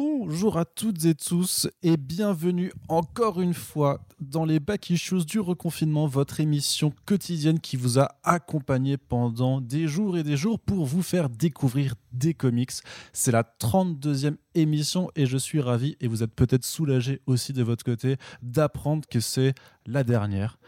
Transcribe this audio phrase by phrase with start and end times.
[0.00, 5.40] Bonjour à toutes et tous et bienvenue encore une fois dans les Back Issues du
[5.40, 10.86] reconfinement, votre émission quotidienne qui vous a accompagné pendant des jours et des jours pour
[10.86, 12.70] vous faire découvrir des comics.
[13.12, 17.64] C'est la 32e émission et je suis ravi et vous êtes peut-être soulagé aussi de
[17.64, 19.54] votre côté d'apprendre que c'est
[19.84, 20.60] la dernière.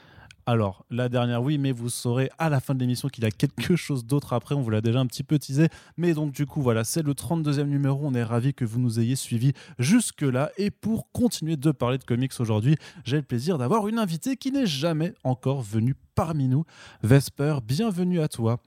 [0.53, 3.31] Alors, la dernière, oui, mais vous saurez à la fin de l'émission qu'il y a
[3.31, 4.57] quelque chose d'autre après.
[4.57, 5.69] On vous l'a déjà un petit peu teasé.
[5.97, 8.01] Mais donc, du coup, voilà, c'est le 32e numéro.
[8.03, 10.51] On est ravi que vous nous ayez suivis jusque-là.
[10.59, 12.75] Et pour continuer de parler de comics aujourd'hui,
[13.05, 16.65] j'ai le plaisir d'avoir une invitée qui n'est jamais encore venue parmi nous.
[17.05, 18.61] Vesper, bienvenue à toi.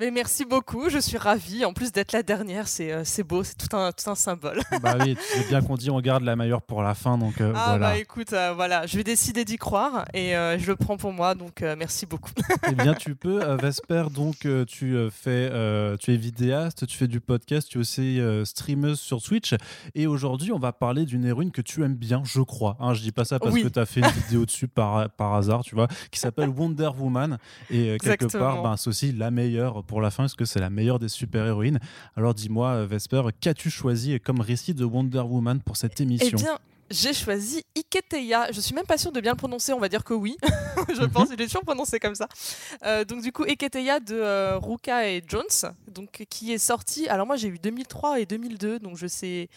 [0.00, 1.64] Mais merci beaucoup, je suis ravie.
[1.64, 4.60] En plus d'être la dernière, c'est euh, beau, c'est tout un, tout un symbole.
[4.80, 7.52] bah oui, c'est bien qu'on dit on garde la meilleure pour la fin, donc euh,
[7.56, 7.90] ah voilà.
[7.90, 11.34] bah écoute, euh, voilà, je vais décider d'y croire et je le prends pour moi,
[11.34, 12.30] donc merci beaucoup.
[12.70, 15.50] eh bien, tu peux, Vesper, donc tu fais,
[15.98, 19.54] tu es vidéaste, tu fais du podcast, tu es aussi streameuse sur Twitch,
[19.96, 22.76] et aujourd'hui, on va parler d'une héroïne que tu aimes bien, je crois.
[22.78, 25.34] Hein, je dis pas ça parce que tu as fait une vidéo dessus par, par
[25.34, 27.38] hasard, tu vois, qui s'appelle Wonder Woman,
[27.68, 30.70] et quelque part, ben, c'est aussi la meilleure pour la fin Est-ce que c'est la
[30.70, 31.80] meilleure des super-héroïnes?
[32.16, 36.38] Alors dis-moi, euh, Vesper, qu'as-tu choisi comme récit de Wonder Woman pour cette émission?
[36.38, 36.58] Eh bien,
[36.90, 38.52] j'ai choisi Iketeya.
[38.52, 40.36] Je suis même pas sûre de bien le prononcer, on va dire que oui.
[40.94, 41.10] je mhm.
[41.10, 42.28] pense, il est toujours prononcé comme ça.
[42.84, 47.08] Euh, donc du coup, Iketeya de euh, Ruka et Jones, donc qui est sorti.
[47.08, 49.48] Alors moi, j'ai eu 2003 et 2002, donc je sais.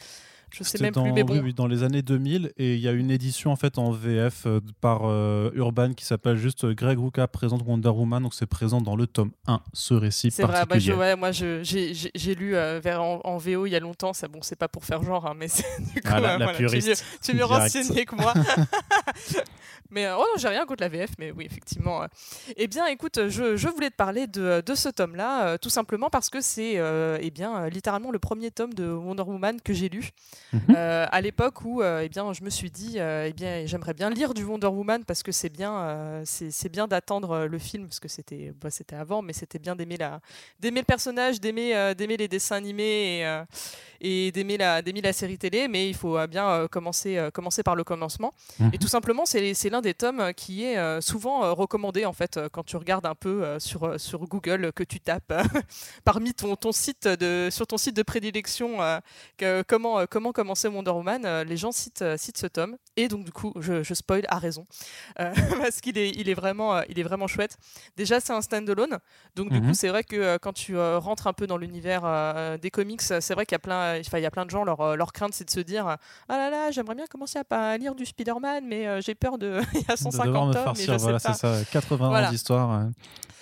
[0.53, 1.39] Je sais même dans, plus, mais bon.
[1.39, 4.43] Oui, dans les années 2000, et il y a une édition en fait en VF
[4.45, 8.47] euh, par euh, Urban qui s'appelle juste euh, Greg Rucka présente Wonder Woman, donc c'est
[8.47, 12.51] présent dans le tome 1, ce récit C'est vrai, bah, je, ouais, moi j'ai lu
[12.51, 15.35] vers, en, VO il y a longtemps, ça, bon, c'est pas pour faire genre, hein,
[15.37, 15.63] mais c'est
[15.93, 17.05] du coup, ah, la, la puriste.
[17.23, 18.33] tu es mieux renseigné que moi.
[19.93, 22.05] Mais oh non, j'ai rien contre la VF, mais oui, effectivement.
[22.55, 26.29] Eh bien, écoute, je, je voulais te parler de, de ce tome-là, tout simplement parce
[26.29, 26.75] que c'est
[27.19, 30.11] eh bien, littéralement le premier tome de Wonder Woman que j'ai lu.
[30.53, 30.75] Mhm.
[30.75, 33.93] Euh, à l'époque où euh, eh bien, je me suis dit euh, eh bien, j'aimerais
[33.93, 37.99] bien lire du Wonder Woman parce que c'est bien, c'est bien d'attendre le film, parce
[37.99, 42.57] que c'était bah, c'était avant, mais c'était bien d'aimer le personnage, d'aimer d'aimer les dessins
[42.57, 43.21] animés
[44.01, 47.83] et, et d'aimer la, la série télé, mais il faut bien commencer, commencer par le
[47.83, 48.33] commencement.
[48.59, 48.77] Et mhm.
[48.77, 53.05] tout simplement, c'est l'un des tomes qui est souvent recommandé en fait quand tu regardes
[53.05, 55.33] un peu sur, sur Google, que tu tapes
[56.03, 58.77] parmi ton, ton site de, sur ton site de prédilection
[59.37, 62.77] que, comment, comment commencer Wonder Woman, euh, les gens citent, euh, citent, ce tome.
[62.95, 64.65] Et donc, du coup, je, je spoil à raison.
[65.19, 67.57] Euh, parce qu'il est, il est, vraiment, il est vraiment chouette.
[67.97, 68.99] Déjà, c'est un stand-alone.
[69.35, 69.73] Donc, du coup, mhm.
[69.73, 73.55] c'est vrai que quand tu rentres un peu dans l'univers des comics, c'est vrai qu'il
[73.55, 75.59] y a plein, il y a plein de gens, leur, leur crainte, c'est de se
[75.59, 75.97] dire
[76.29, 79.61] Ah là là, j'aimerais bien commencer à, lire du Spider-Man, mais j'ai peur de.
[79.73, 80.73] il y a 150 tomes.
[80.77, 82.89] Mais je voilà, c'est ça, 80 ans d'histoire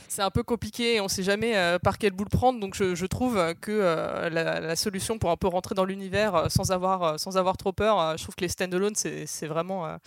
[0.09, 2.59] c'est un peu compliqué on sait jamais euh, par quelle boule prendre.
[2.59, 6.71] Donc je, trouve que euh, la, solution pour un peu rentrer dans l'univers euh, sans
[6.71, 6.78] avoir,
[7.17, 9.97] sans avoir trop peur, je trouve que les stand-alone, c'est vraiment.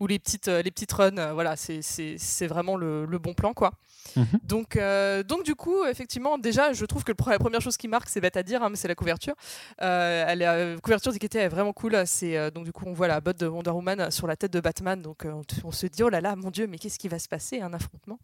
[0.00, 3.72] ou les petites, les petites runs, voilà, c'est vraiment le, le, bon plan, quoi.
[4.14, 4.26] Mhm.
[4.44, 4.78] Donc,
[5.26, 8.36] donc du coup, effectivement, déjà, je trouve que la première chose qui marque, c'est bête
[8.36, 9.34] à dire, hein, mais c'est la couverture.
[9.78, 12.02] elle la couverture d'Ikete est vraiment cool.
[12.06, 14.60] C'est donc du coup, on voit la botte de Wonder Woman sur la tête de
[14.60, 15.00] Batman.
[15.00, 15.26] Donc
[15.64, 17.72] on, se dit, oh là là, mon Dieu, mais qu'est-ce qui va se passer, un
[17.72, 18.18] affrontement?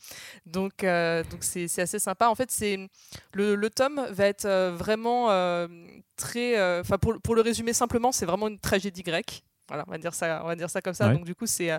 [0.47, 2.29] Donc donc c'est assez sympa.
[2.29, 2.89] En fait, c'est
[3.33, 5.29] le, le, tome va être euh, vraiment
[6.37, 6.37] euh.
[6.37, 9.43] Euh, enfin, pour, pour, le résumer simplement, c'est vraiment une tragédie grecque.
[9.69, 11.13] Voilà, on va dire ça, on va dire ça comme ça.
[11.13, 11.71] Donc du coup, c'est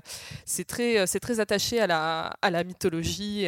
[0.45, 3.47] c'est très, c'est très attaché à la, à la mythologie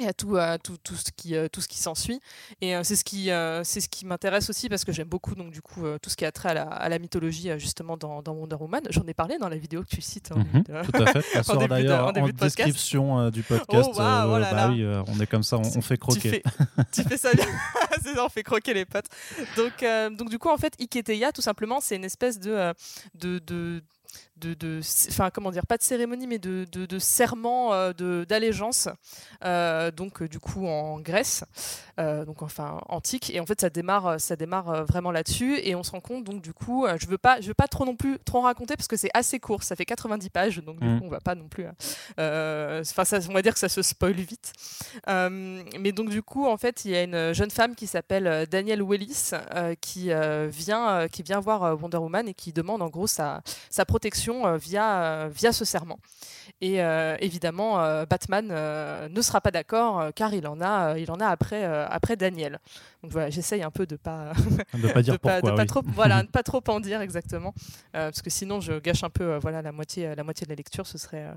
[0.00, 2.20] et à tout, à tout, tout ce qui, euh, tout ce qui s'ensuit.
[2.60, 5.34] Et euh, c'est ce qui, euh, c'est ce qui m'intéresse aussi parce que j'aime beaucoup
[5.34, 8.22] donc du coup tout ce qui a trait à la, à la mythologie justement dans,
[8.22, 8.82] dans, Wonder Woman.
[8.90, 10.30] J'en ai parlé dans la vidéo que tu cites.
[10.34, 11.42] Mhm, tout à fait.
[11.42, 13.90] Ça d'ailleurs en, description du podcast.
[13.92, 16.20] Oh, bah oui, on est comme ça, on, fait croquer.
[16.20, 16.42] Tu fais,
[16.92, 17.46] tu fais ça bien.
[18.02, 19.06] c'est ça, on fait croquer les potes.
[19.56, 19.84] Donc,
[20.16, 22.72] donc du coup en fait, Iketeya tout simplement, c'est une espèce de,
[23.14, 23.82] de, de
[24.40, 28.88] de, enfin comment dire, pas de cérémonie, mais de, de, serment euh, d'allégeance,
[29.44, 31.44] euh, donc euh, du coup en Grèce,
[31.98, 35.90] donc enfin antique, et en fait ça démarre, ça démarre vraiment là-dessus, et on se
[35.90, 38.40] rend compte donc du coup, je veux pas, je veux pas trop non plus trop
[38.40, 40.98] raconter parce que c'est assez court, ça fait 90 pages, donc du mm.
[40.98, 41.66] coup on va pas non plus,
[42.16, 44.52] enfin on va dire que ça se spoil vite,
[45.06, 48.82] mais donc du coup en fait il y a une jeune femme qui s'appelle Danielle
[48.82, 49.32] Willis
[49.82, 50.10] qui
[50.48, 54.56] vient, qui vient voir Wonder Woman et qui demande en gros sa, sa protection euh,
[54.56, 55.98] via, euh, via ce serment.
[56.60, 58.48] Et euh, évidemment, Batman
[59.08, 62.58] ne sera pas d'accord car il en a, il en a après, après Daniel.
[63.02, 64.32] Donc voilà, j'essaye un peu de pas
[64.74, 67.54] de pas dire pourquoi, pas trop, voilà, pas trop en dire exactement,
[67.92, 70.86] parce que sinon je gâche un peu voilà la moitié, la moitié de la lecture,
[70.86, 71.28] ce serait,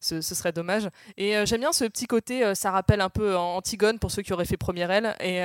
[0.00, 0.88] ce, serait dommage.
[1.16, 4.46] Et j'aime bien ce petit côté, ça rappelle un peu Antigone pour ceux qui auraient
[4.46, 5.44] fait première aile, et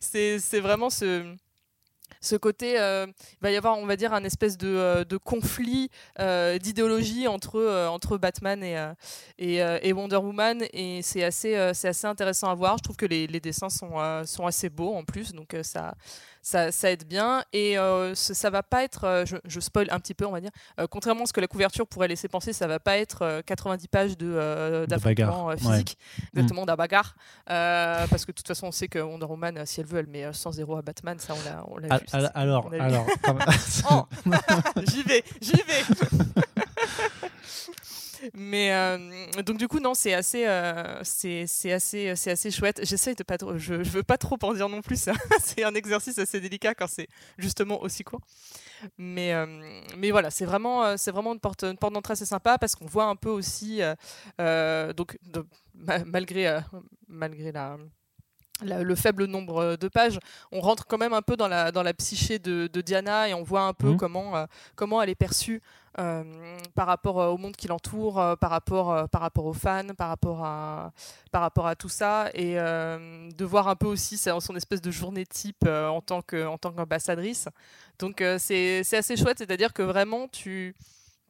[0.00, 1.36] c'est vraiment ce
[2.20, 5.16] ce côté, euh, il va y avoir, on va dire, un espèce de, euh, de
[5.16, 8.76] conflit euh, d'idéologie entre, entre Batman et,
[9.38, 12.78] et, et, Wonder Woman, et c'est assez, c'est assez intéressant à voir.
[12.78, 15.94] Je trouve que les, les dessins sont, sont assez beaux en plus, donc ça,
[16.42, 17.44] ça, ça, aide bien.
[17.52, 20.40] Et euh, ça va pas être, euh, je, je, spoil un petit peu, on va
[20.40, 23.42] dire, euh, contrairement à ce que la couverture pourrait laisser penser, ça va pas être
[23.46, 26.24] 90 pages de d'affrontement physique, ouais.
[26.34, 26.76] exactement, mmh.
[26.76, 27.14] bagarre.
[27.46, 30.32] parce que de toute façon, on sait que Wonder Woman, si elle veut, elle met
[30.32, 31.34] 100 zéro à Batman, ça
[31.68, 33.06] on l'a Alors, alors,
[33.90, 34.06] oh,
[34.90, 35.82] j'y vais, j'y vais.
[38.34, 42.80] Mais euh, donc du coup non, c'est assez, euh, c'est assez, c'est assez chouette.
[42.84, 45.08] J'essaye de pas trop, je, je, veux pas trop en dire non plus.
[45.40, 47.08] c'est un exercice assez délicat quand c'est
[47.38, 48.20] justement aussi court.
[48.98, 49.46] Mais euh,
[49.96, 52.86] mais voilà, c'est vraiment, c'est vraiment une porte, une porte d'entrée assez sympa parce qu'on
[52.86, 53.80] voit un peu aussi,
[54.38, 56.60] donc de, malgré
[57.08, 57.76] malgré la
[58.62, 60.18] le faible nombre de pages,
[60.52, 63.34] on rentre quand même un peu dans la, dans la psyché de, de Diana et
[63.34, 63.96] on voit un peu mmh.
[63.96, 64.46] comment,
[64.76, 65.62] comment elle est perçue
[65.98, 66.22] euh,
[66.76, 70.08] par rapport euh, au monde qui l'entoure, euh, par, rapport, par rapport aux fans, par
[70.08, 70.92] rapport à,
[71.32, 75.26] par rapport à tout ça, et de voir un peu aussi son espèce de journée
[75.26, 77.48] type en tant qu'ambassadrice.
[77.98, 80.76] Donc c'est assez chouette, c'est-à-dire que vraiment tu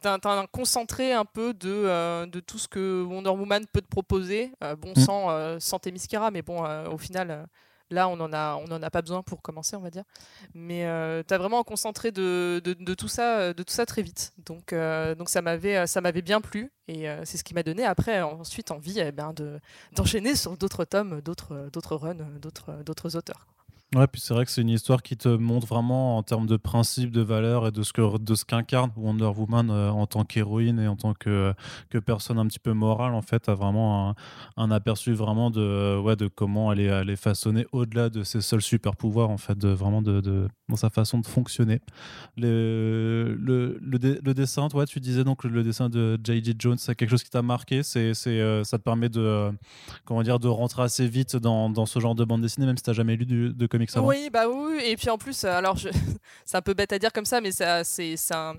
[0.04, 4.52] as, un concentré un peu de, de tout ce que Wonder Woman peut te proposer,
[4.78, 5.00] bon, mm.
[5.00, 7.46] sans, sans Themyscira, mais bon, au final
[7.90, 10.04] Là, on n'en a, on en a pas besoin pour commencer, on va dire.
[10.54, 14.02] Mais euh, tu as vraiment concentré de, de, de, tout ça, de tout ça très
[14.02, 14.32] vite.
[14.46, 18.20] Donc, euh, donc ça m'avait, bien plu et euh, c'est ce qui m'a donné après
[18.22, 19.58] ensuite envie eh ben, de,
[19.92, 23.46] d'enchaîner sur d'autres tomes, d'autres, runs, d'autres, d'autres auteurs.
[23.96, 26.56] Ouais, puis c'est vrai que c'est une histoire qui te montre vraiment en termes de
[26.56, 30.24] principes, de valeurs et de ce que de ce qu'incarne Wonder Woman euh, en tant
[30.24, 31.52] qu'héroïne et en tant que,
[31.88, 34.14] que personne un petit peu morale en fait, a vraiment un,
[34.56, 38.42] un aperçu vraiment de ouais de comment elle est, elle est façonnée au-delà de ses
[38.42, 41.80] seuls super pouvoirs en fait, de vraiment de, de dans sa façon de fonctionner.
[42.36, 46.54] Le, le, le, dessin, toi, tu disais donc le, dessin de J.J.
[46.58, 49.50] Jones, c'est quelque chose qui t'a marqué, c'est, euh, ça te permet de
[50.04, 52.82] comment dire de rentrer assez vite dans, dans ce genre de bande dessinée, même si
[52.84, 53.66] t'as jamais lu de,
[53.96, 55.88] oui, bah oui, et puis en plus, euh, alors je...
[56.44, 58.54] c'est un peu bête à dire comme ça, mais ça, c'est, un...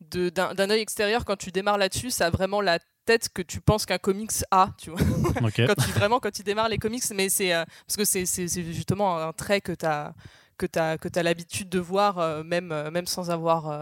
[0.00, 3.86] d'un, œil extérieur, quand tu démarres là-dessus, ça a vraiment la tête que tu penses
[3.86, 5.00] qu'un comics a, tu vois.
[5.40, 8.48] quand tu, vraiment, quand tu démarres les comics, mais c'est euh, parce que c'est, c'est,
[8.72, 10.14] justement un trait que tu as
[10.56, 13.72] que tu as, l'habitude de voir, euh, même, même sans avoir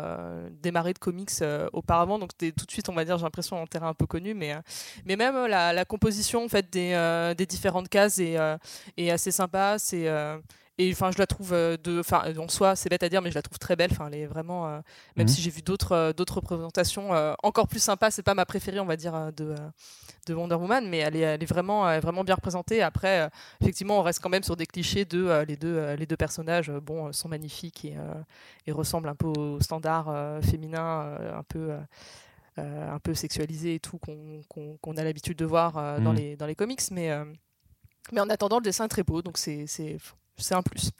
[0.62, 1.31] démarré de comics
[1.72, 2.19] auparavant.
[2.19, 4.34] Donc, es, tout de suite, on va dire, j'ai l'impression, en terrain un peu connu.
[4.34, 4.55] Mais,
[5.05, 8.37] mais même la, la, composition en fait, des, des différentes cases est,
[8.96, 9.78] est assez sympa.
[9.78, 10.08] C'est
[10.80, 13.30] et enfin je la trouve euh, de enfin en soi c'est bête à dire mais
[13.30, 14.80] je la trouve très belle enfin elle est vraiment euh,
[15.16, 15.28] même mhm.
[15.28, 17.10] si j'ai vu d'autres euh, d'autres représentations
[17.42, 19.54] encore plus sympas c'est pas ma préférée on va dire de,
[20.26, 23.28] de Wonder Woman mais elle est, elle est vraiment vraiment bien représentée après
[23.60, 27.12] effectivement on reste quand même sur des clichés de les deux les deux personnages bon
[27.12, 27.96] sont magnifiques et,
[28.66, 31.72] et ressemblent un peu au standard féminin un peu
[32.56, 36.16] un peu sexualisé et tout qu'on a l'habitude de voir dans, mhm.
[36.16, 37.12] les, dans les comics mais
[38.12, 39.98] mais en attendant, le dessin est très beau, donc c'est c'est
[40.54, 40.90] un plus.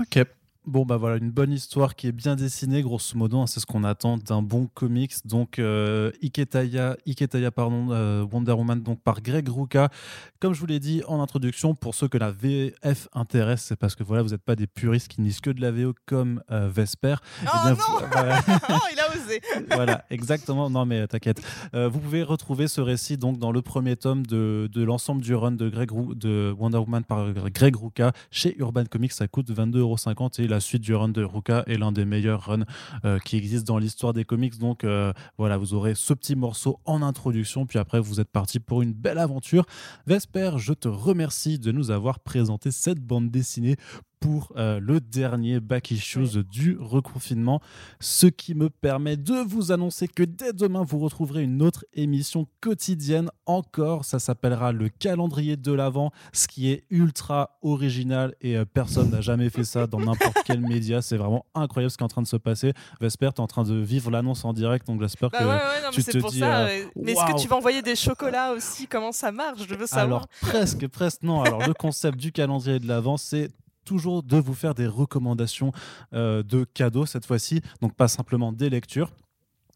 [0.00, 0.26] ok.
[0.66, 3.66] Bon, bah voilà, une bonne histoire qui est bien dessinée, grosso modo, hein, c'est ce
[3.66, 5.14] qu'on attend d'un bon comics.
[5.24, 9.88] Donc, euh, Iketaya, Iketaya pardon, euh, Wonder Woman, donc par Greg Ruka.
[10.38, 13.94] Comme je vous l'ai dit en introduction, pour ceux que la VF intéresse, c'est parce
[13.94, 16.68] que voilà, vous n'êtes pas des puristes qui nisent que de la VO comme euh,
[16.68, 17.14] Vesper.
[17.42, 17.78] Oh eh bien, non
[18.68, 19.40] oh, il a osé
[19.70, 20.68] Voilà, exactement.
[20.68, 21.40] Non, mais t'inquiète.
[21.72, 25.52] vous pouvez retrouver ce récit donc dans le premier tome de, de l'ensemble du run
[25.52, 29.12] de, Greg de Wonder Woman par Greg Ruka chez Urban Comics.
[29.12, 32.64] Ça coûte 22,50€ et la suite du run de Ruka est l'un des meilleurs runs
[33.04, 34.58] euh, qui existent dans l'histoire des comics.
[34.58, 38.60] Donc euh, voilà, vous aurez ce petit morceau en introduction, puis après vous êtes parti
[38.60, 39.64] pour une belle aventure.
[40.06, 43.76] Vesper, je te remercie de nous avoir présenté cette bande dessinée
[44.20, 47.60] pour euh, le dernier Back Issues du reconfinement.
[48.00, 52.46] Ce qui me permet de vous annoncer que dès demain, vous retrouverez une autre émission
[52.60, 54.04] quotidienne encore.
[54.04, 59.22] Ça s'appellera le calendrier de l'Avent, ce qui est ultra original et euh, personne n'a
[59.22, 61.00] jamais fait ça dans n'importe quel média.
[61.00, 62.74] C'est vraiment incroyable ce qui est en train de se passer.
[63.00, 65.38] Vesper, tu es en train de vivre l'annonce en direct, donc j'espère bah
[65.90, 66.40] que tu te dis.
[66.40, 68.86] Ça, euh, mais est-ce que tu vas envoyer des chocolats aussi?
[68.86, 69.60] Comment ça marche?
[69.66, 70.26] Je veux savoir.
[70.26, 71.42] Alors presque, presque non.
[71.42, 73.50] Alors le concept du calendrier de l'Avent, c'est
[73.90, 75.72] toujours de vous faire des recommandations
[76.14, 79.10] euh, de cadeaux cette fois-ci, donc pas simplement des lectures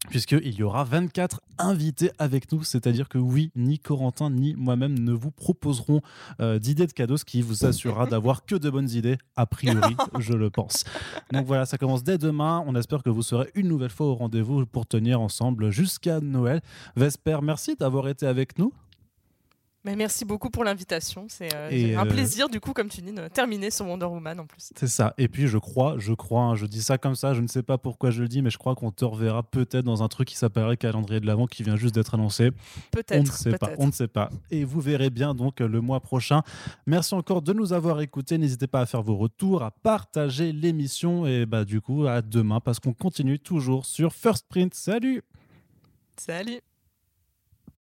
[0.09, 5.11] puisqu'il y aura 24 invités avec nous, c'est-à-dire que oui, ni Corentin ni moi-même ne
[5.11, 6.01] vous proposerons
[6.39, 9.95] euh, d'idées de cadeaux, ce qui vous assurera d'avoir que de bonnes idées, a priori,
[10.19, 10.83] je le pense.
[11.33, 14.15] Donc voilà, ça commence dès demain, on espère que vous serez une nouvelle fois au
[14.15, 16.61] rendez-vous pour tenir ensemble jusqu'à Noël.
[16.95, 18.71] Vesper, merci d'avoir été avec nous.
[19.85, 21.27] Mais merci beaucoup pour l'invitation.
[21.29, 24.45] C'est euh, un plaisir, du coup, comme tu dis, de terminer sur Wonder Woman en
[24.47, 24.71] plus.
[24.75, 25.13] C'est ça.
[25.19, 27.61] Et puis, je crois, je crois, hein, je dis ça comme ça, je ne sais
[27.61, 30.27] pas pourquoi je le dis, mais je crois qu'on te reverra peut-être dans un truc
[30.29, 32.49] qui s'appellerait Calendrier de l'Avent qui vient juste d'être annoncé.
[32.89, 33.19] Peut-être.
[33.19, 33.69] On ne sait pas.
[33.77, 34.31] On ne sait pas.
[34.49, 36.41] Et vous verrez bien donc le mois prochain.
[36.87, 38.39] Merci encore de nous avoir écoutés.
[38.39, 41.27] N'hésitez pas à faire vos retours, à partager l'émission.
[41.27, 44.73] Et bah, du coup, à demain parce qu'on continue toujours sur First Print.
[44.73, 45.21] Salut!
[46.17, 46.61] Salut